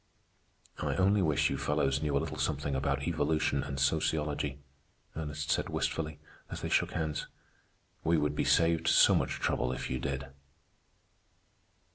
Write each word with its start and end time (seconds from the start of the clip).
"I 0.79 0.95
only 0.95 1.21
wish 1.21 1.51
you 1.51 1.59
fellows 1.59 2.01
knew 2.01 2.17
a 2.17 2.17
little 2.17 2.39
something 2.39 2.73
about 2.73 3.03
evolution 3.03 3.61
and 3.61 3.79
sociology," 3.79 4.57
Ernest 5.15 5.51
said 5.51 5.69
wistfully, 5.69 6.17
as 6.49 6.61
they 6.61 6.69
shook 6.69 6.93
hands. 6.93 7.27
"We 8.03 8.17
would 8.17 8.35
be 8.35 8.43
saved 8.43 8.87
so 8.87 9.13
much 9.13 9.33
trouble 9.33 9.71
if 9.71 9.91
you 9.91 9.99
did." 9.99 10.29